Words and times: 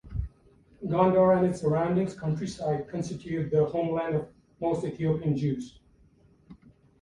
Gondar 0.83 1.37
and 1.37 1.45
its 1.45 1.61
surrounding 1.61 2.07
countryside 2.09 2.87
constitute 2.89 3.51
the 3.51 3.65
homeland 3.65 4.15
of 4.15 4.29
most 4.59 4.83
Ethiopian 4.83 5.37
Jews. 5.37 5.77